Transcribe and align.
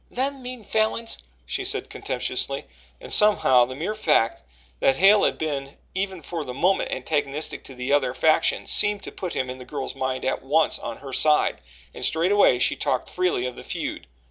"Them 0.09 0.41
mean 0.41 0.63
Falins!" 0.63 1.17
she 1.45 1.63
said 1.63 1.91
contemptuously, 1.91 2.65
and 2.99 3.13
somehow 3.13 3.65
the 3.65 3.75
mere 3.75 3.93
fact 3.93 4.41
that 4.79 4.95
Hale 4.95 5.23
had 5.23 5.37
been 5.37 5.77
even 5.93 6.23
for 6.23 6.43
the 6.43 6.55
moment 6.55 6.91
antagonistic 6.91 7.63
to 7.65 7.75
the 7.75 7.93
other 7.93 8.15
faction 8.15 8.65
seemed 8.65 9.03
to 9.03 9.11
put 9.11 9.33
him 9.33 9.47
in 9.47 9.59
the 9.59 9.63
girl's 9.63 9.93
mind 9.93 10.25
at 10.25 10.41
once 10.41 10.79
on 10.79 10.97
her 10.97 11.13
side, 11.13 11.61
and 11.93 12.03
straightway 12.03 12.57
she 12.57 12.75
talked 12.75 13.09
freely 13.09 13.45
of 13.45 13.55
the 13.55 13.63
feud. 13.63 14.07